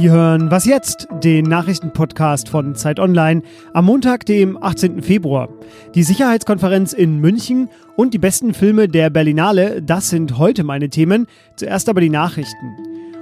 Sie 0.00 0.08
hören 0.08 0.50
Was 0.50 0.64
jetzt? 0.64 1.08
Den 1.22 1.44
Nachrichtenpodcast 1.44 2.48
von 2.48 2.74
Zeit 2.74 2.98
Online 2.98 3.42
am 3.74 3.84
Montag, 3.84 4.24
dem 4.24 4.56
18. 4.56 5.02
Februar. 5.02 5.50
Die 5.94 6.04
Sicherheitskonferenz 6.04 6.94
in 6.94 7.18
München 7.18 7.68
und 7.96 8.14
die 8.14 8.18
besten 8.18 8.54
Filme 8.54 8.88
der 8.88 9.10
Berlinale, 9.10 9.82
das 9.82 10.08
sind 10.08 10.38
heute 10.38 10.64
meine 10.64 10.88
Themen. 10.88 11.26
Zuerst 11.54 11.90
aber 11.90 12.00
die 12.00 12.08
Nachrichten. 12.08 12.78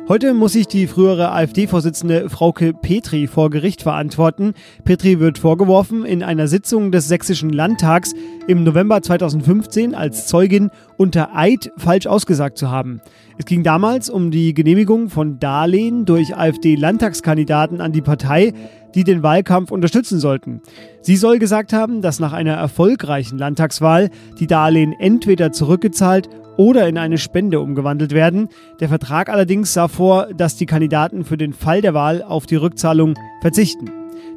Heute 0.08 0.32
muss 0.34 0.52
sich 0.52 0.68
die 0.68 0.86
frühere 0.86 1.32
AfD-Vorsitzende 1.32 2.30
Frauke 2.30 2.72
Petri 2.72 3.26
vor 3.26 3.50
Gericht 3.50 3.82
verantworten. 3.82 4.54
Petri 4.84 5.18
wird 5.18 5.36
vorgeworfen, 5.36 6.06
in 6.06 6.22
einer 6.22 6.46
Sitzung 6.46 6.92
des 6.92 7.08
Sächsischen 7.08 7.50
Landtags 7.50 8.14
im 8.46 8.62
November 8.62 9.02
2015 9.02 9.94
als 9.94 10.26
Zeugin 10.28 10.70
unter 10.98 11.34
Eid 11.34 11.72
falsch 11.78 12.06
ausgesagt 12.06 12.58
zu 12.58 12.70
haben. 12.70 13.00
Es 13.38 13.46
ging 13.46 13.62
damals 13.62 14.10
um 14.10 14.30
die 14.30 14.52
Genehmigung 14.52 15.08
von 15.08 15.38
Darlehen 15.38 16.04
durch 16.04 16.36
AfD-Landtagskandidaten 16.36 17.80
an 17.80 17.92
die 17.92 18.02
Partei, 18.02 18.52
die 18.94 19.04
den 19.04 19.22
Wahlkampf 19.22 19.70
unterstützen 19.70 20.18
sollten. 20.18 20.60
Sie 21.00 21.16
soll 21.16 21.38
gesagt 21.38 21.72
haben, 21.72 22.02
dass 22.02 22.20
nach 22.20 22.32
einer 22.32 22.54
erfolgreichen 22.54 23.38
Landtagswahl 23.38 24.10
die 24.40 24.46
Darlehen 24.46 24.92
entweder 24.98 25.52
zurückgezahlt 25.52 26.28
oder 26.56 26.88
in 26.88 26.98
eine 26.98 27.18
Spende 27.18 27.60
umgewandelt 27.60 28.12
werden. 28.12 28.48
Der 28.80 28.88
Vertrag 28.88 29.28
allerdings 29.28 29.72
sah 29.72 29.86
vor, 29.86 30.26
dass 30.34 30.56
die 30.56 30.66
Kandidaten 30.66 31.24
für 31.24 31.36
den 31.36 31.52
Fall 31.52 31.80
der 31.80 31.94
Wahl 31.94 32.22
auf 32.22 32.46
die 32.46 32.56
Rückzahlung 32.56 33.14
verzichten. 33.40 33.90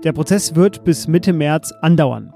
Der 0.04 0.14
Prozess 0.14 0.55
wird 0.55 0.84
bis 0.84 1.08
Mitte 1.08 1.34
März 1.34 1.74
andauern. 1.82 2.34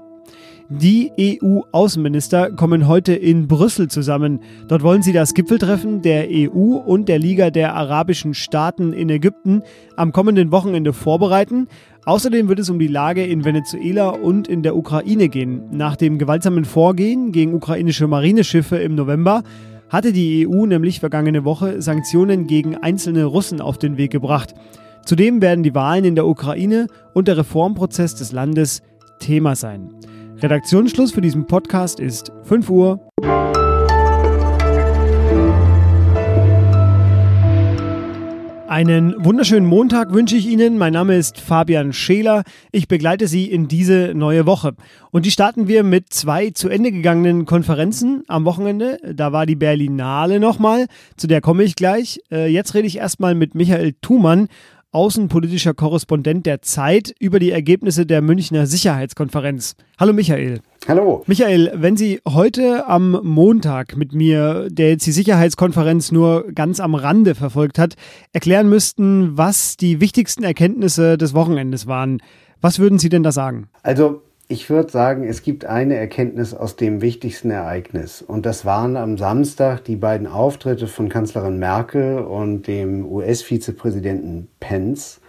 Die 0.68 1.12
EU-Außenminister 1.40 2.50
kommen 2.50 2.88
heute 2.88 3.14
in 3.14 3.46
Brüssel 3.46 3.86
zusammen. 3.86 4.40
Dort 4.66 4.82
wollen 4.82 5.00
sie 5.00 5.12
das 5.12 5.32
Gipfeltreffen 5.32 6.02
der 6.02 6.26
EU 6.28 6.74
und 6.78 7.08
der 7.08 7.20
Liga 7.20 7.50
der 7.50 7.76
arabischen 7.76 8.34
Staaten 8.34 8.92
in 8.92 9.08
Ägypten 9.08 9.62
am 9.94 10.10
kommenden 10.10 10.50
Wochenende 10.50 10.92
vorbereiten. 10.92 11.68
Außerdem 12.04 12.48
wird 12.48 12.58
es 12.58 12.68
um 12.68 12.80
die 12.80 12.88
Lage 12.88 13.24
in 13.24 13.44
Venezuela 13.44 14.08
und 14.08 14.48
in 14.48 14.64
der 14.64 14.76
Ukraine 14.76 15.28
gehen. 15.28 15.62
Nach 15.70 15.94
dem 15.94 16.18
gewaltsamen 16.18 16.64
Vorgehen 16.64 17.30
gegen 17.30 17.54
ukrainische 17.54 18.08
Marineschiffe 18.08 18.76
im 18.78 18.96
November 18.96 19.44
hatte 19.88 20.12
die 20.12 20.48
EU 20.48 20.66
nämlich 20.66 20.98
vergangene 20.98 21.44
Woche 21.44 21.80
Sanktionen 21.80 22.48
gegen 22.48 22.76
einzelne 22.76 23.24
Russen 23.24 23.60
auf 23.60 23.78
den 23.78 23.98
Weg 23.98 24.10
gebracht. 24.10 24.54
Zudem 25.04 25.40
werden 25.40 25.62
die 25.62 25.76
Wahlen 25.76 26.04
in 26.04 26.16
der 26.16 26.26
Ukraine 26.26 26.88
und 27.14 27.28
der 27.28 27.38
Reformprozess 27.38 28.16
des 28.16 28.32
Landes 28.32 28.82
Thema 29.20 29.54
sein. 29.54 29.90
Redaktionsschluss 30.38 31.12
für 31.12 31.22
diesen 31.22 31.46
Podcast 31.46 31.98
ist 31.98 32.30
5 32.44 32.68
Uhr. 32.68 33.00
Einen 38.68 39.14
wunderschönen 39.24 39.66
Montag 39.66 40.12
wünsche 40.12 40.36
ich 40.36 40.46
Ihnen. 40.46 40.76
Mein 40.76 40.92
Name 40.92 41.16
ist 41.16 41.40
Fabian 41.40 41.94
Scheler. 41.94 42.42
Ich 42.72 42.86
begleite 42.86 43.28
Sie 43.28 43.50
in 43.50 43.68
diese 43.68 44.12
neue 44.14 44.44
Woche. 44.44 44.74
Und 45.10 45.24
die 45.24 45.30
starten 45.30 45.68
wir 45.68 45.82
mit 45.82 46.12
zwei 46.12 46.50
zu 46.50 46.68
Ende 46.68 46.92
gegangenen 46.92 47.46
Konferenzen 47.46 48.22
am 48.28 48.44
Wochenende. 48.44 48.98
Da 49.14 49.32
war 49.32 49.46
die 49.46 49.56
Berlinale 49.56 50.38
nochmal, 50.38 50.88
zu 51.16 51.28
der 51.28 51.40
komme 51.40 51.62
ich 51.62 51.76
gleich. 51.76 52.20
Äh, 52.30 52.48
jetzt 52.48 52.74
rede 52.74 52.86
ich 52.86 52.98
erstmal 52.98 53.34
mit 53.34 53.54
Michael 53.54 53.94
Thumann 54.02 54.48
außenpolitischer 54.92 55.74
Korrespondent 55.74 56.46
der 56.46 56.62
Zeit, 56.62 57.14
über 57.18 57.38
die 57.38 57.50
Ergebnisse 57.50 58.06
der 58.06 58.22
Münchner 58.22 58.66
Sicherheitskonferenz. 58.66 59.74
Hallo 59.98 60.12
Michael. 60.12 60.60
Hallo. 60.88 61.24
Michael, 61.26 61.72
wenn 61.74 61.96
Sie 61.96 62.20
heute 62.28 62.88
am 62.88 63.18
Montag 63.22 63.96
mit 63.96 64.12
mir, 64.14 64.68
der 64.70 64.90
jetzt 64.90 65.06
die 65.06 65.12
Sicherheitskonferenz 65.12 66.12
nur 66.12 66.52
ganz 66.52 66.80
am 66.80 66.94
Rande 66.94 67.34
verfolgt 67.34 67.78
hat, 67.78 67.94
erklären 68.32 68.68
müssten, 68.68 69.36
was 69.36 69.76
die 69.76 70.00
wichtigsten 70.00 70.44
Erkenntnisse 70.44 71.18
des 71.18 71.34
Wochenendes 71.34 71.86
waren, 71.86 72.22
was 72.60 72.78
würden 72.78 72.98
Sie 72.98 73.08
denn 73.08 73.22
da 73.22 73.32
sagen? 73.32 73.68
Also 73.82 74.22
ich 74.48 74.70
würde 74.70 74.90
sagen, 74.90 75.24
es 75.24 75.42
gibt 75.42 75.64
eine 75.64 75.96
Erkenntnis 75.96 76.54
aus 76.54 76.76
dem 76.76 77.00
wichtigsten 77.00 77.50
Ereignis. 77.50 78.22
Und 78.22 78.46
das 78.46 78.64
waren 78.64 78.96
am 78.96 79.18
Samstag 79.18 79.82
die 79.84 79.96
beiden 79.96 80.28
Auftritte 80.28 80.86
von 80.86 81.08
Kanzlerin 81.08 81.58
Merkel 81.58 82.18
und 82.18 82.68
dem 82.68 83.04
US-Vizepräsidenten 83.10 84.48
Pence. 84.60 85.20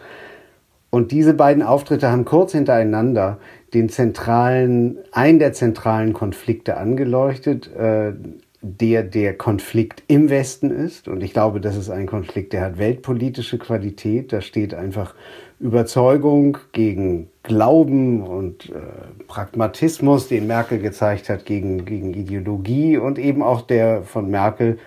Und 0.92 1.12
diese 1.12 1.34
beiden 1.34 1.64
Auftritte 1.64 2.12
haben 2.12 2.26
kurz 2.26 2.52
hintereinander 2.52 3.40
den 3.74 3.90
zentralen, 3.90 5.00
einen 5.12 5.40
der 5.40 5.52
zentralen 5.54 6.14
Konflikte 6.14 6.78
angeleuchtet, 6.78 7.74
äh, 7.76 8.14
der 8.62 9.04
der 9.04 9.36
Konflikt 9.36 10.04
im 10.08 10.30
Westen 10.30 10.72
ist. 10.72 11.08
Und 11.08 11.24
ich 11.24 11.34
glaube, 11.34 11.62
das 11.62 11.76
ist 11.76 11.90
ein 11.90 12.08
Konflikt, 12.08 12.54
der 12.54 12.62
hat 12.62 12.78
weltpolitische 12.78 13.58
Qualität. 13.58 14.34
Da 14.34 14.42
steht 14.42 14.74
einfach 14.74 15.14
Überzeugung 15.60 16.58
gegen 16.72 17.30
Glauben 17.44 18.22
und 18.22 18.70
äh, 18.70 19.24
Pragmatismus, 19.28 20.28
den 20.28 20.48
Merkel 20.48 20.80
gezeigt 20.80 21.30
hat, 21.30 21.46
gegen, 21.46 21.86
gegen 21.86 22.14
Ideologie 22.14 22.98
und 22.98 23.20
eben 23.20 23.42
auch 23.42 23.62
der 23.62 24.04
von 24.04 24.30
Merkel 24.30 24.78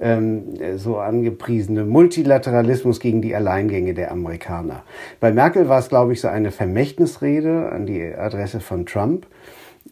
ähm, 0.00 0.54
so 0.76 0.98
angepriesene 0.98 1.84
Multilateralismus 1.84 3.00
gegen 3.00 3.22
die 3.22 3.34
Alleingänge 3.34 3.94
der 3.94 4.10
Amerikaner. 4.10 4.82
Bei 5.20 5.32
Merkel 5.32 5.68
war 5.68 5.78
es, 5.78 5.88
glaube 5.88 6.12
ich, 6.12 6.20
so 6.20 6.28
eine 6.28 6.50
Vermächtnisrede 6.50 7.70
an 7.70 7.86
die 7.86 8.02
Adresse 8.02 8.60
von 8.60 8.86
Trump, 8.86 9.26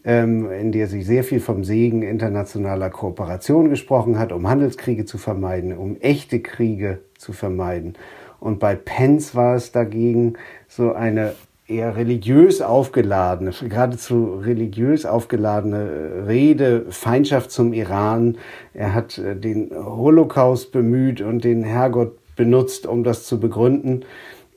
in 0.03 0.71
der 0.71 0.87
sie 0.87 1.03
sehr 1.03 1.23
viel 1.23 1.39
vom 1.39 1.63
Segen 1.63 2.03
internationaler 2.03 2.89
Kooperation 2.89 3.69
gesprochen 3.69 4.17
hat, 4.17 4.31
um 4.31 4.47
Handelskriege 4.47 5.05
zu 5.05 5.17
vermeiden, 5.17 5.77
um 5.77 5.97
echte 5.99 6.39
Kriege 6.39 6.99
zu 7.17 7.33
vermeiden. 7.33 7.95
Und 8.39 8.59
bei 8.59 8.75
Pence 8.75 9.35
war 9.35 9.55
es 9.55 9.71
dagegen 9.71 10.33
so 10.67 10.93
eine 10.93 11.33
eher 11.69 11.95
religiös 11.95 12.61
aufgeladene, 12.61 13.51
geradezu 13.51 14.39
religiös 14.43 15.05
aufgeladene 15.05 16.25
Rede, 16.27 16.85
Feindschaft 16.89 17.51
zum 17.51 17.73
Iran. 17.73 18.37
Er 18.73 18.93
hat 18.93 19.17
äh, 19.17 19.35
den 19.35 19.71
Holocaust 19.75 20.71
bemüht 20.71 21.21
und 21.21 21.43
den 21.43 21.63
Herrgott 21.63 22.17
benutzt, 22.35 22.87
um 22.87 23.03
das 23.03 23.25
zu 23.25 23.39
begründen. 23.39 24.05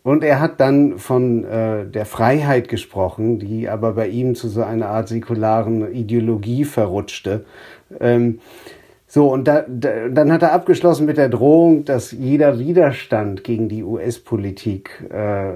Und 0.02 0.24
er 0.24 0.40
hat 0.40 0.58
dann 0.58 0.98
von 0.98 1.44
äh, 1.44 1.86
der 1.86 2.06
Freiheit 2.06 2.68
gesprochen, 2.68 3.38
die 3.38 3.68
aber 3.68 3.92
bei 3.92 4.08
ihm 4.08 4.34
zu 4.34 4.48
so 4.48 4.62
einer 4.62 4.88
Art 4.88 5.08
säkularen 5.08 5.92
Ideologie 5.92 6.64
verrutschte. 6.64 7.44
Ähm, 8.00 8.40
so, 9.14 9.30
und 9.30 9.46
da, 9.46 9.62
da, 9.68 10.08
dann 10.08 10.32
hat 10.32 10.40
er 10.40 10.52
abgeschlossen 10.54 11.04
mit 11.04 11.18
der 11.18 11.28
Drohung, 11.28 11.84
dass 11.84 12.12
jeder 12.12 12.58
Widerstand 12.58 13.44
gegen 13.44 13.68
die 13.68 13.82
US-Politik 13.82 15.04
äh, 15.10 15.52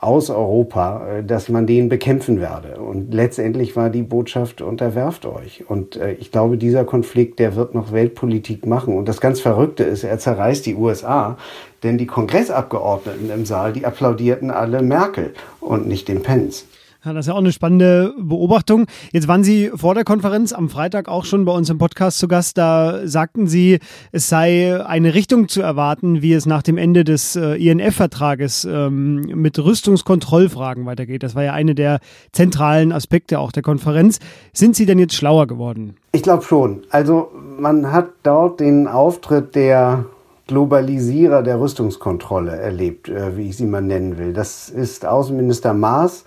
aus 0.00 0.28
Europa, 0.28 1.06
äh, 1.06 1.22
dass 1.22 1.48
man 1.48 1.68
den 1.68 1.88
bekämpfen 1.88 2.40
werde. 2.40 2.80
Und 2.80 3.14
letztendlich 3.14 3.76
war 3.76 3.90
die 3.90 4.02
Botschaft, 4.02 4.60
unterwerft 4.60 5.24
euch. 5.24 5.70
Und 5.70 5.94
äh, 5.94 6.14
ich 6.14 6.32
glaube, 6.32 6.56
dieser 6.56 6.84
Konflikt, 6.84 7.38
der 7.38 7.54
wird 7.54 7.76
noch 7.76 7.92
Weltpolitik 7.92 8.66
machen. 8.66 8.96
Und 8.96 9.06
das 9.06 9.20
ganz 9.20 9.38
Verrückte 9.38 9.84
ist, 9.84 10.02
er 10.02 10.18
zerreißt 10.18 10.66
die 10.66 10.74
USA, 10.74 11.38
denn 11.84 11.96
die 11.96 12.06
Kongressabgeordneten 12.06 13.30
im 13.30 13.46
Saal, 13.46 13.72
die 13.72 13.86
applaudierten 13.86 14.50
alle 14.50 14.82
Merkel 14.82 15.32
und 15.60 15.86
nicht 15.86 16.08
den 16.08 16.22
Pence. 16.22 16.66
Ja, 17.02 17.14
das 17.14 17.24
ist 17.24 17.28
ja 17.28 17.34
auch 17.34 17.38
eine 17.38 17.50
spannende 17.50 18.12
Beobachtung. 18.18 18.84
Jetzt 19.10 19.26
waren 19.26 19.42
Sie 19.42 19.70
vor 19.74 19.94
der 19.94 20.04
Konferenz 20.04 20.52
am 20.52 20.68
Freitag 20.68 21.08
auch 21.08 21.24
schon 21.24 21.46
bei 21.46 21.52
uns 21.52 21.70
im 21.70 21.78
Podcast 21.78 22.18
zu 22.18 22.28
Gast. 22.28 22.58
Da 22.58 23.06
sagten 23.06 23.46
Sie, 23.46 23.78
es 24.12 24.28
sei 24.28 24.84
eine 24.84 25.14
Richtung 25.14 25.48
zu 25.48 25.62
erwarten, 25.62 26.20
wie 26.20 26.34
es 26.34 26.44
nach 26.44 26.62
dem 26.62 26.76
Ende 26.76 27.04
des 27.04 27.36
äh, 27.36 27.54
INF-Vertrages 27.54 28.66
ähm, 28.66 29.22
mit 29.34 29.58
Rüstungskontrollfragen 29.58 30.84
weitergeht. 30.84 31.22
Das 31.22 31.34
war 31.34 31.42
ja 31.42 31.54
eine 31.54 31.74
der 31.74 32.00
zentralen 32.32 32.92
Aspekte 32.92 33.38
auch 33.38 33.50
der 33.50 33.62
Konferenz. 33.62 34.18
Sind 34.52 34.76
Sie 34.76 34.84
denn 34.84 34.98
jetzt 34.98 35.14
schlauer 35.14 35.46
geworden? 35.46 35.96
Ich 36.12 36.22
glaube 36.22 36.42
schon. 36.42 36.82
Also 36.90 37.30
man 37.58 37.92
hat 37.92 38.10
dort 38.24 38.60
den 38.60 38.86
Auftritt 38.86 39.54
der 39.54 40.04
Globalisierer 40.48 41.42
der 41.42 41.60
Rüstungskontrolle 41.60 42.56
erlebt, 42.56 43.08
äh, 43.08 43.38
wie 43.38 43.48
ich 43.48 43.56
sie 43.56 43.64
mal 43.64 43.80
nennen 43.80 44.18
will. 44.18 44.34
Das 44.34 44.68
ist 44.68 45.06
Außenminister 45.06 45.72
Maas 45.72 46.26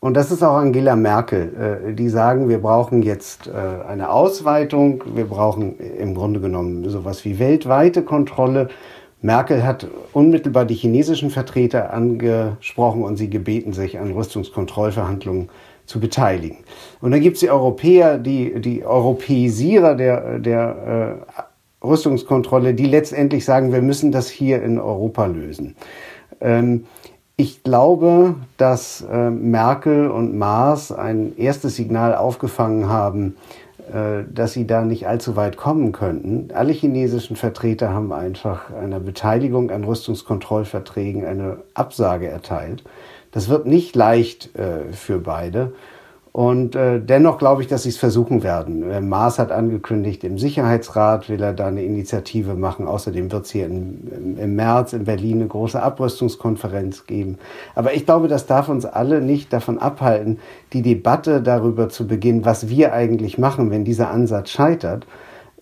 und 0.00 0.14
das 0.14 0.30
ist 0.30 0.42
auch 0.42 0.56
Angela 0.56 0.94
Merkel, 0.94 1.88
äh, 1.88 1.94
die 1.94 2.08
sagen, 2.08 2.48
wir 2.48 2.58
brauchen 2.58 3.02
jetzt 3.02 3.48
äh, 3.48 3.86
eine 3.86 4.10
Ausweitung, 4.10 5.02
wir 5.14 5.24
brauchen 5.24 5.78
im 5.78 6.14
Grunde 6.14 6.40
genommen 6.40 6.88
sowas 6.88 7.24
wie 7.24 7.38
weltweite 7.38 8.02
Kontrolle. 8.02 8.68
Merkel 9.20 9.64
hat 9.64 9.88
unmittelbar 10.12 10.64
die 10.64 10.76
chinesischen 10.76 11.30
Vertreter 11.30 11.92
angesprochen 11.92 13.02
und 13.02 13.16
sie 13.16 13.28
gebeten, 13.28 13.72
sich 13.72 13.98
an 13.98 14.12
Rüstungskontrollverhandlungen 14.12 15.48
zu 15.86 15.98
beteiligen. 15.98 16.58
Und 17.00 17.10
dann 17.10 17.20
gibt 17.20 17.34
es 17.34 17.40
die 17.40 17.50
Europäer, 17.50 18.18
die, 18.18 18.60
die 18.60 18.84
Europäisierer 18.84 19.96
der, 19.96 20.38
der 20.38 21.18
äh, 21.82 21.84
Rüstungskontrolle, 21.84 22.74
die 22.74 22.86
letztendlich 22.86 23.44
sagen, 23.44 23.72
wir 23.72 23.82
müssen 23.82 24.12
das 24.12 24.28
hier 24.28 24.62
in 24.62 24.78
Europa 24.78 25.26
lösen. 25.26 25.74
Ähm, 26.40 26.86
ich 27.40 27.62
glaube, 27.62 28.34
dass 28.56 29.00
äh, 29.00 29.30
Merkel 29.30 30.10
und 30.10 30.36
Maas 30.36 30.90
ein 30.90 31.36
erstes 31.38 31.76
Signal 31.76 32.16
aufgefangen 32.16 32.88
haben, 32.88 33.36
äh, 33.92 34.24
dass 34.28 34.54
sie 34.54 34.66
da 34.66 34.84
nicht 34.84 35.06
allzu 35.06 35.36
weit 35.36 35.56
kommen 35.56 35.92
könnten. 35.92 36.48
Alle 36.52 36.72
chinesischen 36.72 37.36
Vertreter 37.36 37.90
haben 37.90 38.12
einfach 38.12 38.74
einer 38.74 38.98
Beteiligung 38.98 39.70
an 39.70 39.84
Rüstungskontrollverträgen 39.84 41.24
eine 41.24 41.58
Absage 41.74 42.26
erteilt. 42.26 42.82
Das 43.30 43.48
wird 43.48 43.66
nicht 43.66 43.94
leicht 43.94 44.56
äh, 44.56 44.92
für 44.92 45.20
beide. 45.20 45.74
Und 46.32 46.76
äh, 46.76 47.00
dennoch 47.00 47.38
glaube 47.38 47.62
ich, 47.62 47.68
dass 47.68 47.84
sie 47.84 47.88
es 47.88 47.96
versuchen 47.96 48.42
werden. 48.42 48.90
Äh, 48.90 49.00
Maas 49.00 49.38
hat 49.38 49.50
angekündigt, 49.50 50.24
im 50.24 50.38
Sicherheitsrat 50.38 51.28
will 51.28 51.42
er 51.42 51.52
da 51.52 51.66
eine 51.66 51.82
Initiative 51.82 52.54
machen. 52.54 52.86
Außerdem 52.86 53.32
wird 53.32 53.46
es 53.46 53.50
hier 53.50 53.66
im, 53.66 54.36
im, 54.38 54.54
März 54.54 54.92
in 54.92 55.04
Berlin 55.04 55.40
eine 55.40 55.48
große 55.48 55.82
Abrüstungskonferenz 55.82 57.06
geben. 57.06 57.38
Aber 57.74 57.94
ich 57.94 58.04
glaube, 58.04 58.28
das 58.28 58.46
darf 58.46 58.68
uns 58.68 58.84
alle 58.84 59.20
nicht 59.20 59.52
davon 59.52 59.78
abhalten, 59.78 60.38
die 60.72 60.82
Debatte 60.82 61.42
darüber 61.42 61.88
zu 61.88 62.06
beginnen, 62.06 62.44
was 62.44 62.68
wir 62.68 62.92
eigentlich 62.92 63.38
machen, 63.38 63.70
wenn 63.70 63.84
dieser 63.84 64.10
Ansatz 64.10 64.50
scheitert. 64.50 65.06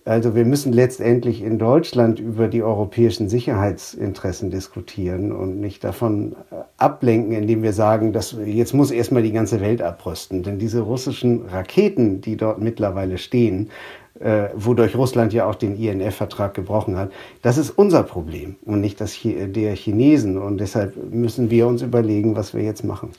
Also 0.07 0.35
wir 0.35 0.45
müssen 0.45 0.71
letztendlich 0.71 1.43
in 1.43 1.59
Deutschland 1.59 2.21
über 2.21 2.47
die 2.47 2.63
europäischen 2.63 3.27
Sicherheitsinteressen 3.27 4.49
diskutieren 4.49 5.33
und 5.33 5.59
nicht 5.59 5.83
davon 5.83 6.37
äh, 6.49 6.55
ablenken, 6.77 7.33
indem 7.33 7.61
wir 7.61 7.73
sagen, 7.73 8.13
dass 8.13 8.33
jetzt 8.45 8.73
muss 8.73 8.91
erstmal 8.91 9.21
die 9.21 9.33
ganze 9.33 9.59
Welt 9.59 9.81
abrüsten. 9.81 10.43
Denn 10.43 10.59
diese 10.59 10.79
russischen 10.79 11.45
Raketen, 11.47 12.21
die 12.21 12.37
dort 12.37 12.59
mittlerweile 12.59 13.17
stehen, 13.17 13.69
äh, 14.21 14.47
wodurch 14.55 14.95
Russland 14.95 15.33
ja 15.33 15.45
auch 15.45 15.55
den 15.55 15.75
INF-Vertrag 15.75 16.53
gebrochen 16.53 16.95
hat, 16.95 17.11
das 17.41 17.57
ist 17.57 17.71
unser 17.71 18.03
Problem 18.03 18.55
und 18.63 18.79
nicht 18.79 19.01
das 19.01 19.19
der 19.21 19.75
Chinesen. 19.75 20.37
Und 20.37 20.59
deshalb 20.59 20.95
müssen 21.11 21.49
wir 21.49 21.67
uns 21.67 21.81
überlegen, 21.81 22.37
was 22.37 22.53
wir 22.53 22.63
jetzt 22.63 22.85
machen. 22.85 23.11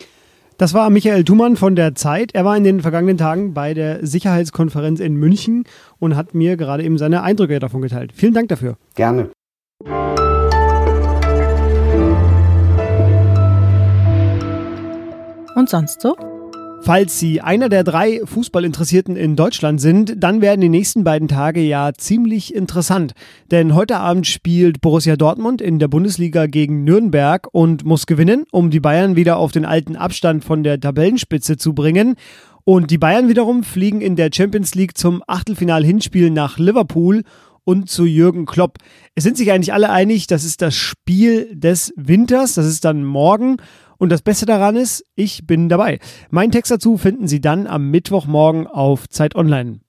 Das 0.59 0.75
war 0.75 0.91
Michael 0.91 1.23
Thumann 1.23 1.55
von 1.55 1.77
der 1.77 1.95
Zeit. 1.95 2.35
Er 2.35 2.45
war 2.45 2.57
in 2.57 2.65
den 2.65 2.81
vergangenen 2.81 3.17
Tagen 3.17 3.55
bei 3.55 3.75
der 3.75 4.05
Sicherheitskonferenz 4.05 4.99
in 4.99 5.15
München 5.15 5.63
und 6.01 6.17
hat 6.17 6.35
mir 6.35 6.57
gerade 6.57 6.83
eben 6.83 6.99
seine 6.99 7.23
Eindrücke 7.23 7.61
davon 7.61 7.81
geteilt. 7.81 8.13
Vielen 8.13 8.35
Dank 8.35 8.49
dafür. 8.49 8.77
Gerne. 8.97 9.31
Und 15.55 15.69
sonst 15.69 16.01
so? 16.01 16.17
Falls 16.81 17.19
Sie 17.19 17.41
einer 17.41 17.69
der 17.69 17.85
drei 17.85 18.21
Fußballinteressierten 18.25 19.17
in 19.17 19.37
Deutschland 19.37 19.81
sind, 19.81 20.15
dann 20.17 20.41
werden 20.41 20.61
die 20.61 20.69
nächsten 20.69 21.05
beiden 21.05 21.29
Tage 21.29 21.61
ja 21.61 21.93
ziemlich 21.93 22.55
interessant. 22.55 23.13
Denn 23.51 23.75
heute 23.75 23.99
Abend 23.99 24.27
spielt 24.27 24.81
Borussia 24.81 25.17
Dortmund 25.17 25.61
in 25.61 25.79
der 25.79 25.89
Bundesliga 25.89 26.47
gegen 26.47 26.85
Nürnberg 26.85 27.49
und 27.53 27.85
muss 27.85 28.07
gewinnen, 28.07 28.45
um 28.53 28.71
die 28.71 28.81
Bayern 28.81 29.17
wieder 29.17 29.37
auf 29.37 29.53
den 29.53 29.67
alten 29.67 29.97
Abstand 29.97 30.45
von 30.45 30.63
der 30.63 30.81
Tabellenspitze 30.81 31.57
zu 31.57 31.75
bringen. 31.75 32.15
Und 32.65 32.91
die 32.91 32.99
Bayern 32.99 33.29
wiederum 33.29 33.65
fliegen 33.65 34.01
in 34.01 34.17
der 34.17 34.31
Champions 34.33 34.75
League 34.75 34.97
zum 34.97 35.23
Achtelfinal-Hinspiel 35.27 36.31
nach 36.31 36.59
Liverpool 36.59 37.23
und 37.65 37.91
zu 37.91 38.07
Jürgen 38.07 38.47
Klopp. 38.47 38.79
Es 39.15 39.25
sind 39.25 39.37
sich 39.37 39.53
eigentlich 39.53 39.75
alle 39.75 39.91
einig, 39.91 40.27
das 40.27 40.43
ist 40.43 40.63
das 40.63 40.75
Spiel 40.75 41.55
des 41.55 41.93
Winters, 41.97 42.55
das 42.55 42.65
ist 42.65 42.87
dann 42.87 43.05
morgen. 43.05 43.59
Und 43.99 44.11
das 44.11 44.23
Beste 44.23 44.47
daran 44.47 44.77
ist, 44.77 45.05
ich 45.17 45.47
bin 45.47 45.69
dabei. 45.69 45.99
Mein 46.31 46.53
Text 46.53 46.71
dazu 46.71 46.97
finden 46.97 47.27
Sie 47.27 47.41
dann 47.41 47.67
am 47.67 47.91
Mittwochmorgen 47.91 48.69
auf 48.69 49.09
Zeit 49.09 49.35
Online. 49.35 49.81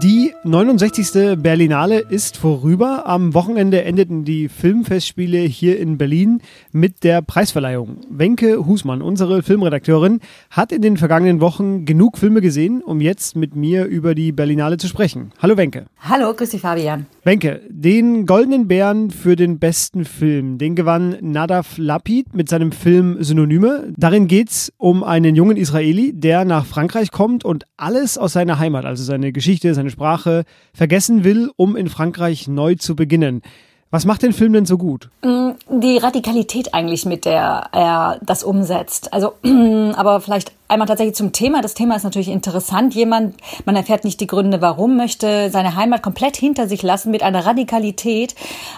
Die 0.00 0.33
69. 0.46 1.38
Berlinale 1.38 2.00
ist 2.00 2.36
vorüber. 2.36 3.06
Am 3.06 3.32
Wochenende 3.32 3.82
endeten 3.82 4.26
die 4.26 4.50
Filmfestspiele 4.50 5.38
hier 5.38 5.78
in 5.78 5.96
Berlin 5.96 6.42
mit 6.70 7.02
der 7.02 7.22
Preisverleihung. 7.22 7.96
Wenke 8.10 8.66
Husmann, 8.66 9.00
unsere 9.00 9.42
Filmredakteurin, 9.42 10.20
hat 10.50 10.70
in 10.70 10.82
den 10.82 10.98
vergangenen 10.98 11.40
Wochen 11.40 11.86
genug 11.86 12.18
Filme 12.18 12.42
gesehen, 12.42 12.82
um 12.82 13.00
jetzt 13.00 13.36
mit 13.36 13.56
mir 13.56 13.86
über 13.86 14.14
die 14.14 14.32
Berlinale 14.32 14.76
zu 14.76 14.86
sprechen. 14.86 15.32
Hallo 15.40 15.56
Wenke. 15.56 15.86
Hallo, 15.98 16.34
grüß 16.34 16.50
dich 16.50 16.60
Fabian. 16.60 17.06
Wenke, 17.22 17.62
den 17.70 18.26
Goldenen 18.26 18.68
Bären 18.68 19.10
für 19.10 19.36
den 19.36 19.58
besten 19.58 20.04
Film, 20.04 20.58
den 20.58 20.74
gewann 20.74 21.16
Nadav 21.22 21.78
Lapid 21.78 22.34
mit 22.34 22.50
seinem 22.50 22.70
Film 22.70 23.16
Synonyme. 23.24 23.94
Darin 23.96 24.26
geht 24.26 24.50
es 24.50 24.72
um 24.76 25.02
einen 25.04 25.36
jungen 25.36 25.56
Israeli, 25.56 26.12
der 26.12 26.44
nach 26.44 26.66
Frankreich 26.66 27.10
kommt 27.12 27.46
und 27.46 27.64
alles 27.78 28.18
aus 28.18 28.34
seiner 28.34 28.58
Heimat, 28.58 28.84
also 28.84 29.02
seine 29.04 29.32
Geschichte, 29.32 29.72
seine 29.72 29.88
Sprache, 29.88 30.33
vergessen 30.72 31.22
will, 31.22 31.50
um 31.56 31.76
in 31.76 31.88
Frankreich 31.88 32.48
neu 32.48 32.74
zu 32.74 32.96
beginnen. 32.96 33.42
Was 33.94 34.06
macht 34.06 34.22
den 34.22 34.32
Film 34.32 34.52
denn 34.54 34.66
so 34.66 34.76
gut? 34.76 35.08
Mm, 35.22 35.50
die 35.68 35.98
Radikalität 35.98 36.74
eigentlich, 36.74 37.06
mit 37.06 37.24
der 37.24 37.68
er 37.70 38.18
das 38.22 38.42
umsetzt. 38.42 39.12
Also, 39.12 39.34
aber 39.94 40.20
vielleicht 40.20 40.50
einmal 40.74 40.88
tatsächlich 40.88 41.14
zum 41.14 41.32
Thema. 41.32 41.62
Das 41.62 41.74
Thema 41.74 41.96
ist 41.96 42.04
natürlich 42.04 42.28
interessant. 42.28 42.94
Jemand, 42.94 43.36
man 43.64 43.76
erfährt 43.76 44.04
nicht 44.04 44.20
die 44.20 44.26
Gründe, 44.26 44.60
warum, 44.60 44.96
möchte 44.96 45.50
seine 45.50 45.76
Heimat 45.76 46.02
komplett 46.02 46.36
hinter 46.36 46.68
sich 46.68 46.82
lassen 46.82 47.10
mit 47.10 47.22
einer 47.22 47.46
Radikalität, 47.46 48.34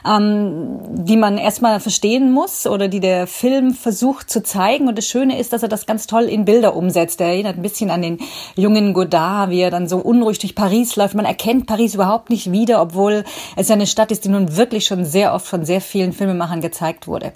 ähm, 0.08 0.78
die 0.90 1.16
man 1.16 1.38
erstmal 1.38 1.80
verstehen 1.80 2.30
muss 2.30 2.66
oder 2.66 2.88
die 2.88 3.00
der 3.00 3.26
Film 3.26 3.72
versucht 3.74 4.30
zu 4.30 4.42
zeigen. 4.42 4.88
Und 4.88 4.98
das 4.98 5.06
Schöne 5.06 5.38
ist, 5.38 5.52
dass 5.52 5.62
er 5.62 5.68
das 5.68 5.86
ganz 5.86 6.06
toll 6.06 6.24
in 6.24 6.44
Bilder 6.44 6.76
umsetzt. 6.76 7.20
Er 7.20 7.28
erinnert 7.28 7.56
ein 7.56 7.62
bisschen 7.62 7.90
an 7.90 8.02
den 8.02 8.18
jungen 8.54 8.92
Godard, 8.92 9.50
wie 9.50 9.60
er 9.60 9.70
dann 9.70 9.88
so 9.88 9.96
unruhig 9.98 10.38
durch 10.38 10.54
Paris 10.54 10.96
läuft. 10.96 11.14
Man 11.14 11.24
erkennt 11.24 11.66
Paris 11.66 11.94
überhaupt 11.94 12.30
nicht 12.30 12.52
wieder, 12.52 12.80
obwohl 12.82 13.24
es 13.56 13.68
ja 13.68 13.74
eine 13.74 13.86
Stadt 13.86 14.12
ist, 14.12 14.24
die 14.24 14.28
nun 14.28 14.56
wirklich 14.56 14.84
schon 14.84 15.04
sehr 15.04 15.34
oft 15.34 15.46
von 15.46 15.64
sehr 15.64 15.80
vielen 15.80 16.12
Filmemachern 16.12 16.60
gezeigt 16.60 17.08
wurde. 17.08 17.32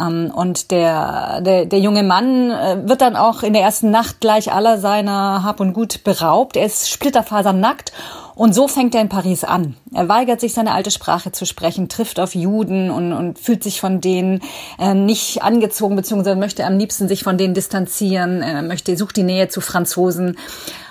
Ähm, 0.00 0.32
und 0.34 0.70
der, 0.70 1.40
der, 1.40 1.66
der 1.66 1.80
junge 1.80 2.04
Mann 2.04 2.50
äh, 2.50 2.88
wird 2.88 3.00
dann 3.00 3.16
auch 3.16 3.42
in 3.42 3.52
der 3.52 3.62
ersten 3.62 3.87
Nacht 3.90 4.20
gleich 4.20 4.52
aller 4.52 4.78
seiner 4.78 5.42
Hab 5.42 5.60
und 5.60 5.72
Gut 5.72 6.04
beraubt. 6.04 6.56
Er 6.56 6.66
ist 6.66 6.90
splitterfasernackt 6.90 7.92
und 8.34 8.54
so 8.54 8.68
fängt 8.68 8.94
er 8.94 9.00
in 9.00 9.08
Paris 9.08 9.42
an. 9.44 9.74
Er 9.92 10.08
weigert 10.08 10.40
sich, 10.40 10.54
seine 10.54 10.72
alte 10.72 10.90
Sprache 10.90 11.32
zu 11.32 11.44
sprechen, 11.44 11.88
trifft 11.88 12.20
auf 12.20 12.34
Juden 12.34 12.90
und, 12.90 13.12
und 13.12 13.38
fühlt 13.38 13.64
sich 13.64 13.80
von 13.80 14.00
denen 14.00 14.40
äh, 14.78 14.94
nicht 14.94 15.42
angezogen, 15.42 15.96
beziehungsweise 15.96 16.36
möchte 16.36 16.64
am 16.64 16.78
liebsten 16.78 17.08
sich 17.08 17.24
von 17.24 17.36
denen 17.36 17.54
distanzieren, 17.54 18.42
er 18.42 18.62
möchte, 18.62 18.96
sucht 18.96 19.16
die 19.16 19.24
Nähe 19.24 19.48
zu 19.48 19.60
Franzosen. 19.60 20.36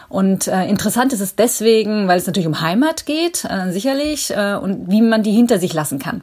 Und 0.09 0.47
äh, 0.47 0.65
interessant 0.67 1.11
ist 1.11 1.19
es 1.19 1.35
deswegen, 1.35 2.07
weil 2.07 2.17
es 2.17 2.27
natürlich 2.27 2.47
um 2.47 2.61
Heimat 2.61 3.05
geht, 3.05 3.45
äh, 3.45 3.71
sicherlich, 3.71 4.31
äh, 4.31 4.55
und 4.55 4.89
wie 4.89 5.01
man 5.01 5.23
die 5.23 5.31
hinter 5.31 5.59
sich 5.59 5.73
lassen 5.73 5.99
kann. 5.99 6.21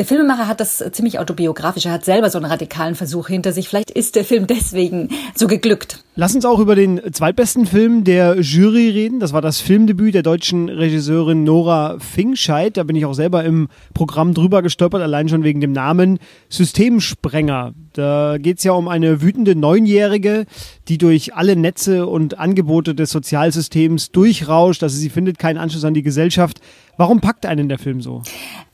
Der 0.00 0.06
Filmemacher 0.06 0.48
hat 0.48 0.60
das 0.60 0.82
ziemlich 0.92 1.18
autobiografisch. 1.18 1.84
Er 1.84 1.92
hat 1.92 2.06
selber 2.06 2.30
so 2.30 2.38
einen 2.38 2.46
radikalen 2.46 2.94
Versuch 2.94 3.28
hinter 3.28 3.52
sich. 3.52 3.68
Vielleicht 3.68 3.90
ist 3.90 4.16
der 4.16 4.24
Film 4.24 4.46
deswegen 4.46 5.10
so 5.34 5.46
geglückt. 5.46 6.02
Lass 6.16 6.34
uns 6.34 6.46
auch 6.46 6.58
über 6.58 6.74
den 6.74 7.12
zweitbesten 7.12 7.66
Film 7.66 8.02
der 8.02 8.40
Jury 8.40 8.88
reden. 8.88 9.20
Das 9.20 9.34
war 9.34 9.42
das 9.42 9.60
Filmdebüt 9.60 10.14
der 10.14 10.22
deutschen 10.22 10.70
Regisseurin 10.70 11.44
Nora 11.44 11.98
Fingscheid. 11.98 12.78
Da 12.78 12.82
bin 12.84 12.96
ich 12.96 13.04
auch 13.04 13.12
selber 13.12 13.44
im 13.44 13.68
Programm 13.92 14.32
drüber 14.32 14.62
gestolpert, 14.62 15.02
allein 15.02 15.28
schon 15.28 15.44
wegen 15.44 15.60
dem 15.60 15.72
Namen 15.72 16.18
Systemsprenger. 16.48 17.74
Da 17.92 18.38
geht 18.38 18.56
es 18.56 18.64
ja 18.64 18.72
um 18.72 18.88
eine 18.88 19.20
wütende 19.20 19.54
Neunjährige, 19.54 20.46
die 20.88 20.96
durch 20.96 21.34
alle 21.34 21.56
Netze 21.56 22.06
und 22.06 22.38
Angebote 22.38 22.94
des 22.94 23.10
Sozialsystems 23.10 24.12
durchrauscht. 24.12 24.82
Also 24.82 24.96
sie 24.96 25.10
findet 25.10 25.38
keinen 25.38 25.58
Anschluss 25.58 25.84
an 25.84 25.92
die 25.92 26.02
Gesellschaft. 26.02 26.60
Warum 27.00 27.22
packt 27.22 27.46
einen 27.46 27.70
der 27.70 27.78
Film 27.78 28.02
so? 28.02 28.22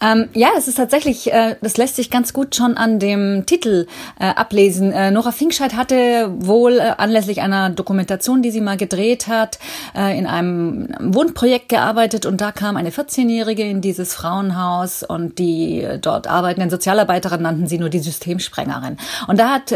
Ähm, 0.00 0.28
ja, 0.34 0.48
es 0.58 0.66
ist 0.66 0.74
tatsächlich, 0.74 1.32
äh, 1.32 1.54
das 1.62 1.76
lässt 1.76 1.94
sich 1.94 2.10
ganz 2.10 2.32
gut 2.32 2.56
schon 2.56 2.76
an 2.76 2.98
dem 2.98 3.46
Titel 3.46 3.86
äh, 4.18 4.26
ablesen. 4.26 4.90
Äh, 4.90 5.12
Nora 5.12 5.30
Finkscheid 5.30 5.76
hatte 5.76 6.28
wohl 6.38 6.78
äh, 6.78 6.92
anlässlich 6.98 7.40
einer 7.40 7.70
Dokumentation, 7.70 8.42
die 8.42 8.50
sie 8.50 8.60
mal 8.60 8.76
gedreht 8.76 9.28
hat, 9.28 9.60
äh, 9.96 10.18
in 10.18 10.26
einem 10.26 10.88
Wohnprojekt 11.00 11.68
gearbeitet 11.68 12.26
und 12.26 12.40
da 12.40 12.50
kam 12.50 12.76
eine 12.76 12.90
14-Jährige 12.90 13.62
in 13.62 13.80
dieses 13.80 14.12
Frauenhaus 14.12 15.04
und 15.04 15.38
die 15.38 15.82
äh, 15.82 16.00
dort 16.00 16.26
arbeitenden 16.26 16.68
Sozialarbeiterin 16.68 17.40
nannten 17.40 17.68
sie 17.68 17.78
nur 17.78 17.90
die 17.90 18.00
Systemsprengerin. 18.00 18.96
Und 19.28 19.38
da 19.38 19.50
hat 19.50 19.70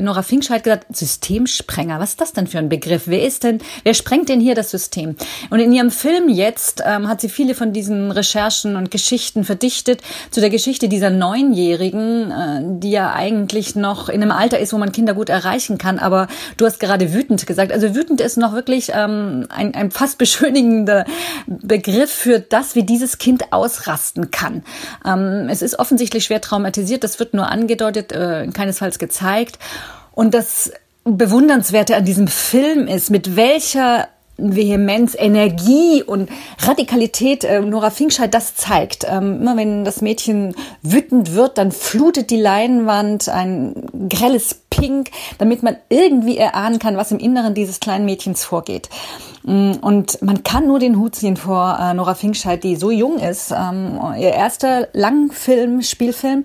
Nora 0.00 0.22
Finkscheid 0.22 0.64
gesagt, 0.64 0.96
Systemsprenger, 0.96 2.00
was 2.00 2.10
ist 2.10 2.20
das 2.20 2.32
denn 2.32 2.46
für 2.46 2.58
ein 2.58 2.68
Begriff? 2.68 3.02
Wer 3.06 3.22
ist 3.22 3.44
denn, 3.44 3.58
wer 3.82 3.94
sprengt 3.94 4.28
denn 4.28 4.40
hier 4.40 4.54
das 4.54 4.70
System? 4.70 5.16
Und 5.50 5.60
in 5.60 5.72
ihrem 5.72 5.90
Film 5.90 6.28
jetzt 6.28 6.82
ähm, 6.86 7.08
hat 7.08 7.20
sie 7.20 7.28
viele 7.28 7.54
von 7.54 7.72
diesen 7.72 7.81
diesen 7.82 8.12
Recherchen 8.12 8.76
und 8.76 8.92
Geschichten 8.92 9.42
verdichtet 9.42 10.02
zu 10.30 10.40
der 10.40 10.50
Geschichte 10.50 10.88
dieser 10.88 11.10
Neunjährigen, 11.10 12.30
äh, 12.30 12.60
die 12.78 12.92
ja 12.92 13.12
eigentlich 13.12 13.74
noch 13.74 14.08
in 14.08 14.22
einem 14.22 14.30
Alter 14.30 14.60
ist, 14.60 14.72
wo 14.72 14.78
man 14.78 14.92
Kinder 14.92 15.14
gut 15.14 15.28
erreichen 15.28 15.78
kann. 15.78 15.98
Aber 15.98 16.28
du 16.56 16.64
hast 16.64 16.78
gerade 16.78 17.12
wütend 17.12 17.44
gesagt. 17.44 17.72
Also 17.72 17.96
wütend 17.96 18.20
ist 18.20 18.36
noch 18.36 18.52
wirklich 18.52 18.92
ähm, 18.94 19.46
ein, 19.48 19.74
ein 19.74 19.90
fast 19.90 20.18
beschönigender 20.22 21.04
Begriff 21.46 22.12
für 22.12 22.38
das, 22.38 22.76
wie 22.76 22.84
dieses 22.84 23.18
Kind 23.18 23.52
ausrasten 23.52 24.30
kann. 24.30 24.62
Ähm, 25.04 25.48
es 25.50 25.60
ist 25.60 25.78
offensichtlich 25.80 26.24
schwer 26.24 26.40
traumatisiert. 26.40 27.02
Das 27.02 27.18
wird 27.18 27.34
nur 27.34 27.50
angedeutet, 27.50 28.12
äh, 28.12 28.46
keinesfalls 28.46 29.00
gezeigt. 29.00 29.58
Und 30.12 30.34
das 30.34 30.70
Bewundernswerte 31.04 31.96
an 31.96 32.04
diesem 32.04 32.28
Film 32.28 32.86
ist, 32.86 33.10
mit 33.10 33.34
welcher 33.34 34.08
Vehemenz, 34.38 35.14
Energie 35.18 36.02
und 36.02 36.30
Radikalität 36.58 37.44
äh, 37.44 37.60
Nora 37.60 37.90
Finkscheid 37.90 38.32
das 38.32 38.54
zeigt. 38.54 39.06
Ähm, 39.08 39.40
immer 39.40 39.56
wenn 39.56 39.84
das 39.84 40.00
Mädchen 40.00 40.54
wütend 40.82 41.34
wird, 41.34 41.58
dann 41.58 41.70
flutet 41.70 42.30
die 42.30 42.40
Leinwand 42.40 43.28
ein 43.28 44.08
grelles 44.08 44.62
Pink, 44.70 45.10
damit 45.38 45.62
man 45.62 45.76
irgendwie 45.90 46.38
erahnen 46.38 46.78
kann, 46.78 46.96
was 46.96 47.12
im 47.12 47.18
Inneren 47.18 47.54
dieses 47.54 47.78
kleinen 47.78 48.06
Mädchens 48.06 48.42
vorgeht. 48.42 48.88
Mm, 49.44 49.72
und 49.82 50.22
man 50.22 50.42
kann 50.42 50.66
nur 50.66 50.78
den 50.78 50.98
Hut 50.98 51.14
ziehen 51.14 51.36
vor 51.36 51.78
äh, 51.80 51.94
Nora 51.94 52.14
Finkscheid, 52.14 52.64
die 52.64 52.76
so 52.76 52.90
jung 52.90 53.18
ist. 53.18 53.52
Ähm, 53.52 53.98
ihr 54.18 54.32
erster 54.32 54.88
Langfilm, 54.92 55.82
Spielfilm 55.82 56.44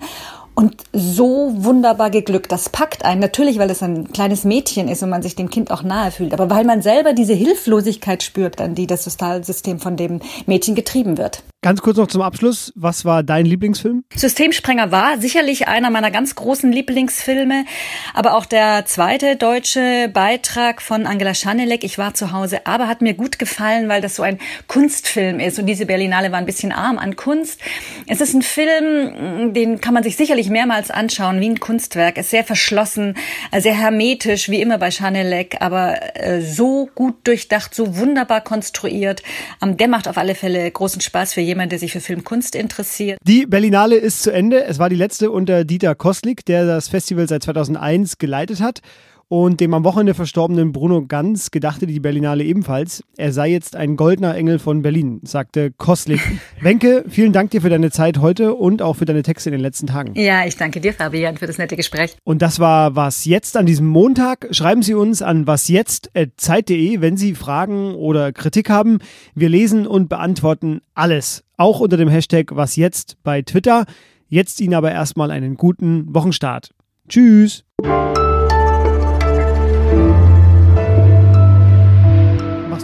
und 0.58 0.82
so 0.92 1.52
wunderbar 1.54 2.10
geglückt. 2.10 2.50
Das 2.50 2.68
packt 2.68 3.04
einen. 3.04 3.20
Natürlich, 3.20 3.60
weil 3.60 3.70
es 3.70 3.80
ein 3.80 4.12
kleines 4.12 4.42
Mädchen 4.42 4.88
ist 4.88 5.04
und 5.04 5.08
man 5.08 5.22
sich 5.22 5.36
dem 5.36 5.50
Kind 5.50 5.70
auch 5.70 5.84
nahe 5.84 6.10
fühlt, 6.10 6.34
aber 6.34 6.50
weil 6.50 6.64
man 6.64 6.82
selber 6.82 7.12
diese 7.12 7.32
Hilflosigkeit 7.32 8.24
spürt, 8.24 8.60
an 8.60 8.74
die 8.74 8.88
das 8.88 9.04
Sozialsystem 9.04 9.78
von 9.78 9.96
dem 9.96 10.18
Mädchen 10.46 10.74
getrieben 10.74 11.16
wird. 11.16 11.44
Ganz 11.60 11.82
kurz 11.82 11.96
noch 11.96 12.06
zum 12.06 12.22
Abschluss. 12.22 12.72
Was 12.76 13.04
war 13.04 13.24
dein 13.24 13.44
Lieblingsfilm? 13.44 14.04
Systemsprenger 14.14 14.92
war 14.92 15.18
sicherlich 15.18 15.66
einer 15.66 15.90
meiner 15.90 16.12
ganz 16.12 16.36
großen 16.36 16.70
Lieblingsfilme, 16.70 17.64
aber 18.14 18.36
auch 18.36 18.46
der 18.46 18.86
zweite 18.86 19.34
deutsche 19.34 20.08
Beitrag 20.14 20.80
von 20.80 21.04
Angela 21.04 21.34
Schanelek, 21.34 21.82
Ich 21.82 21.98
war 21.98 22.14
zu 22.14 22.30
Hause, 22.30 22.64
aber 22.68 22.86
hat 22.86 23.02
mir 23.02 23.14
gut 23.14 23.40
gefallen, 23.40 23.88
weil 23.88 24.00
das 24.00 24.14
so 24.14 24.22
ein 24.22 24.38
Kunstfilm 24.68 25.40
ist 25.40 25.58
und 25.58 25.66
diese 25.66 25.84
Berlinale 25.84 26.30
war 26.30 26.38
ein 26.38 26.46
bisschen 26.46 26.70
arm 26.70 26.96
an 26.96 27.16
Kunst. 27.16 27.60
Es 28.06 28.20
ist 28.20 28.34
ein 28.34 28.42
Film, 28.42 29.52
den 29.52 29.80
kann 29.80 29.94
man 29.94 30.04
sich 30.04 30.16
sicherlich 30.16 30.50
mehrmals 30.50 30.92
anschauen, 30.92 31.40
wie 31.40 31.48
ein 31.48 31.58
Kunstwerk. 31.58 32.18
Ist 32.18 32.30
sehr 32.30 32.44
verschlossen, 32.44 33.16
sehr 33.58 33.74
hermetisch, 33.74 34.48
wie 34.48 34.60
immer 34.60 34.78
bei 34.78 34.92
Schanelek, 34.92 35.56
aber 35.58 35.98
äh, 36.14 36.40
so 36.40 36.88
gut 36.94 37.16
durchdacht, 37.26 37.74
so 37.74 37.96
wunderbar 37.96 38.42
konstruiert. 38.42 39.24
Der 39.60 39.88
macht 39.88 40.06
auf 40.06 40.18
alle 40.18 40.36
Fälle 40.36 40.70
großen 40.70 41.00
Spaß 41.00 41.34
für 41.34 41.47
jemand, 41.48 41.72
der 41.72 41.78
sich 41.80 41.92
für 41.92 42.00
Filmkunst 42.00 42.54
interessiert. 42.54 43.18
Die 43.24 43.46
Berlinale 43.46 43.96
ist 43.96 44.22
zu 44.22 44.30
Ende. 44.30 44.64
Es 44.64 44.78
war 44.78 44.88
die 44.88 44.96
letzte 44.96 45.32
unter 45.32 45.64
Dieter 45.64 45.94
Kostlik, 45.96 46.44
der 46.44 46.66
das 46.66 46.88
Festival 46.88 47.28
seit 47.28 47.42
2001 47.42 48.18
geleitet 48.18 48.60
hat. 48.60 48.80
Und 49.30 49.60
dem 49.60 49.74
am 49.74 49.84
Wochenende 49.84 50.14
verstorbenen 50.14 50.72
Bruno 50.72 51.04
Ganz 51.06 51.50
gedachte 51.50 51.86
die 51.86 52.00
Berlinale 52.00 52.44
ebenfalls, 52.44 53.04
er 53.18 53.30
sei 53.34 53.50
jetzt 53.50 53.76
ein 53.76 53.96
goldener 53.96 54.34
Engel 54.34 54.58
von 54.58 54.80
Berlin, 54.80 55.20
sagte 55.22 55.70
Kostlik. 55.70 56.20
Wenke, 56.62 57.04
vielen 57.08 57.34
Dank 57.34 57.50
dir 57.50 57.60
für 57.60 57.68
deine 57.68 57.90
Zeit 57.90 58.18
heute 58.18 58.54
und 58.54 58.80
auch 58.80 58.94
für 58.94 59.04
deine 59.04 59.22
Texte 59.22 59.50
in 59.50 59.52
den 59.52 59.60
letzten 59.60 59.86
Tagen. 59.86 60.14
Ja, 60.14 60.46
ich 60.46 60.56
danke 60.56 60.80
dir, 60.80 60.94
Fabian, 60.94 61.36
für 61.36 61.46
das 61.46 61.58
nette 61.58 61.76
Gespräch. 61.76 62.16
Und 62.24 62.40
das 62.40 62.58
war 62.58 62.96
Was 62.96 63.26
Jetzt 63.26 63.58
an 63.58 63.66
diesem 63.66 63.86
Montag. 63.86 64.48
Schreiben 64.50 64.82
Sie 64.82 64.94
uns 64.94 65.20
an 65.20 65.46
wasjetzt.zeit.de, 65.46 67.02
wenn 67.02 67.18
Sie 67.18 67.34
Fragen 67.34 67.94
oder 67.96 68.32
Kritik 68.32 68.70
haben. 68.70 68.98
Wir 69.34 69.50
lesen 69.50 69.86
und 69.86 70.08
beantworten 70.08 70.80
alles. 70.94 71.44
Auch 71.58 71.80
unter 71.80 71.98
dem 71.98 72.08
Hashtag 72.08 72.56
Was 72.56 72.76
Jetzt 72.76 73.18
bei 73.24 73.42
Twitter. 73.42 73.84
Jetzt 74.28 74.58
Ihnen 74.62 74.74
aber 74.74 74.90
erstmal 74.90 75.30
einen 75.30 75.56
guten 75.56 76.14
Wochenstart. 76.14 76.72
Tschüss. 77.08 77.64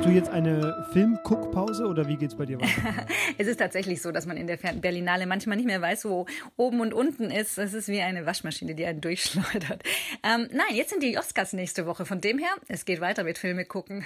Du 0.05 0.11
jetzt 0.11 0.29
eine 0.29 0.87
Filmguckpause 0.93 1.87
oder 1.87 2.07
wie 2.07 2.17
geht's 2.17 2.35
bei 2.35 2.45
dir 2.45 2.61
weiter? 2.61 3.07
es 3.39 3.47
ist 3.47 3.59
tatsächlich 3.59 4.03
so, 4.03 4.13
dass 4.13 4.27
man 4.27 4.37
in 4.37 4.47
der 4.47 4.57
Berlinale 4.57 5.27
manchmal 5.27 5.57
nicht 5.57 5.67
mehr 5.67 5.81
weiß, 5.81 6.05
wo 6.05 6.27
oben 6.57 6.81
und 6.81 6.93
unten 6.93 7.31
ist. 7.31 7.57
Es 7.59 7.73
ist 7.73 7.89
wie 7.89 8.03
eine 8.03 8.27
Waschmaschine, 8.27 8.75
die 8.75 8.85
einen 8.85 9.01
durchschleudert. 9.01 9.83
Ähm, 10.23 10.49
nein, 10.53 10.75
jetzt 10.75 10.91
sind 10.91 11.03
die 11.03 11.17
Oscars 11.17 11.55
nächste 11.55 11.87
Woche. 11.87 12.05
Von 12.05 12.21
dem 12.21 12.39
her, 12.39 12.51
es 12.69 12.85
geht 12.85 13.01
weiter 13.01 13.25
mit 13.25 13.39
Filme 13.39 13.65
gucken. 13.65 14.05